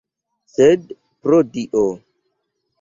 [0.53, 0.87] Sed,
[1.27, 1.87] pro Dio!